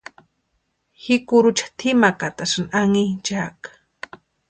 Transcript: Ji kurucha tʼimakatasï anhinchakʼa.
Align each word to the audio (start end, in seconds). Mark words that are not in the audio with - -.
Ji 1.01 1.15
kurucha 1.27 1.65
tʼimakatasï 1.77 2.61
anhinchakʼa. 2.79 3.69